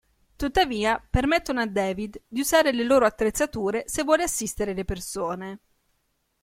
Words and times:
Tuttavia 0.35 0.99
permettono 1.11 1.59
a 1.61 1.67
David 1.67 2.23
di 2.27 2.39
usare 2.39 2.71
le 2.71 2.83
loro 2.85 3.05
attrezzature 3.05 3.83
se 3.85 4.01
vuole 4.01 4.23
assistere 4.23 4.73
le 4.73 4.83
persone. 4.83 5.59